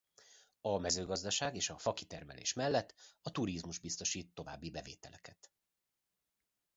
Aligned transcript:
A 0.61 0.77
mezőgazdaság 0.77 1.55
és 1.55 1.69
a 1.69 1.77
fakitermelés 1.77 2.53
mellett 2.53 2.93
a 3.21 3.31
turizmus 3.31 3.79
biztosít 3.79 4.33
további 4.33 4.69
bevételeket. 4.69 5.51